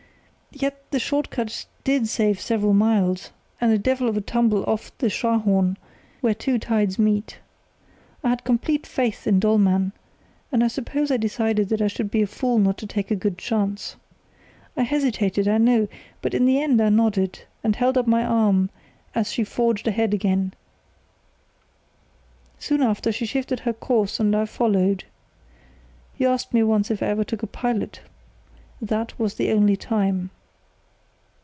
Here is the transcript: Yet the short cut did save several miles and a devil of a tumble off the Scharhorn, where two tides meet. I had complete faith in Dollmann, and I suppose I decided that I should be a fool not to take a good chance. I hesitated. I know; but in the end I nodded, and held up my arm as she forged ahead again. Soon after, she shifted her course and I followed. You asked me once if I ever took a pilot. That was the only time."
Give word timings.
Yet 0.53 0.83
the 0.91 0.99
short 0.99 1.29
cut 1.29 1.65
did 1.85 2.09
save 2.09 2.41
several 2.41 2.73
miles 2.73 3.31
and 3.61 3.71
a 3.71 3.77
devil 3.77 4.09
of 4.09 4.17
a 4.17 4.21
tumble 4.21 4.65
off 4.65 4.91
the 4.97 5.07
Scharhorn, 5.09 5.77
where 6.19 6.33
two 6.33 6.59
tides 6.59 6.99
meet. 6.99 7.37
I 8.21 8.29
had 8.31 8.43
complete 8.43 8.85
faith 8.85 9.25
in 9.25 9.39
Dollmann, 9.39 9.93
and 10.51 10.61
I 10.61 10.67
suppose 10.67 11.09
I 11.09 11.15
decided 11.15 11.69
that 11.69 11.81
I 11.81 11.87
should 11.87 12.11
be 12.11 12.21
a 12.21 12.27
fool 12.27 12.59
not 12.59 12.77
to 12.79 12.85
take 12.85 13.09
a 13.09 13.15
good 13.15 13.37
chance. 13.37 13.95
I 14.75 14.83
hesitated. 14.83 15.47
I 15.47 15.57
know; 15.57 15.87
but 16.21 16.33
in 16.33 16.45
the 16.45 16.61
end 16.61 16.81
I 16.81 16.89
nodded, 16.89 17.45
and 17.63 17.77
held 17.77 17.97
up 17.97 18.05
my 18.05 18.23
arm 18.25 18.69
as 19.15 19.31
she 19.31 19.45
forged 19.45 19.87
ahead 19.87 20.13
again. 20.13 20.53
Soon 22.59 22.81
after, 22.83 23.13
she 23.13 23.25
shifted 23.25 23.61
her 23.61 23.73
course 23.73 24.19
and 24.19 24.35
I 24.35 24.43
followed. 24.45 25.05
You 26.17 26.27
asked 26.27 26.53
me 26.53 26.61
once 26.61 26.91
if 26.91 27.01
I 27.01 27.05
ever 27.07 27.23
took 27.23 27.41
a 27.41 27.47
pilot. 27.47 28.01
That 28.81 29.17
was 29.17 29.35
the 29.35 29.53
only 29.53 29.77
time." 29.77 30.29